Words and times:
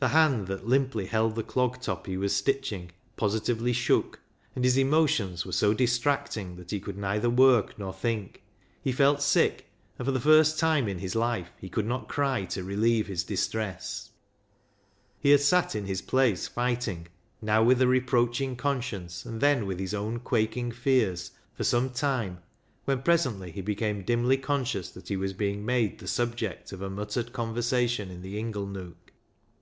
The 0.00 0.08
hand 0.08 0.48
that 0.48 0.66
limply 0.68 1.06
held 1.06 1.34
the 1.34 1.42
clog 1.42 1.80
top 1.80 2.06
he 2.06 2.18
was 2.18 2.36
stitching 2.36 2.90
positively 3.16 3.72
shook, 3.72 4.20
and 4.54 4.64
his 4.66 4.76
emotions 4.76 5.46
were 5.46 5.52
so 5.52 5.72
distracting 5.72 6.56
that 6.56 6.72
he 6.72 6.78
could 6.78 6.98
neither 6.98 7.30
work 7.30 7.78
nor 7.78 7.94
think. 7.94 8.42
He 8.82 8.92
felt 8.92 9.22
sick, 9.22 9.70
and 9.98 10.04
for 10.04 10.12
the 10.12 10.20
first 10.20 10.58
time 10.58 10.88
in 10.88 10.98
his 10.98 11.14
life 11.14 11.48
he 11.58 11.70
could 11.70 11.86
not 11.86 12.06
cry 12.06 12.44
to 12.50 12.62
relieve 12.62 13.06
his 13.06 13.24
distress. 13.24 14.10
He 15.18 15.30
had 15.30 15.40
sat 15.40 15.74
in 15.74 15.86
his 15.86 16.02
place 16.02 16.46
fighting, 16.48 17.08
now 17.40 17.62
with 17.62 17.80
a 17.80 17.86
reproaching 17.86 18.56
conscience 18.56 19.24
and 19.24 19.40
then 19.40 19.64
with 19.64 19.78
his 19.78 19.94
own 19.94 20.18
quaking 20.20 20.70
fears, 20.70 21.30
for 21.54 21.64
some 21.64 21.88
time, 21.88 22.40
when 22.84 23.00
presently 23.00 23.50
he 23.50 23.62
became 23.62 24.02
dimly 24.04 24.36
conscious 24.36 24.90
that 24.90 25.08
he 25.08 25.16
was 25.16 25.32
being 25.32 25.64
made 25.64 25.98
the 25.98 26.06
subject 26.06 26.72
of 26.72 26.82
a 26.82 26.90
muttered 26.90 27.32
conversation 27.32 28.10
in 28.10 28.20
the 28.20 28.36
inglenook. 28.38 29.14